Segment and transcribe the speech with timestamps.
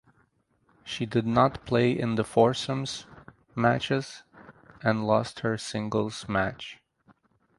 [0.83, 3.05] She did not play in the foursomes
[3.53, 4.23] matches
[4.81, 6.79] and lost her singles match.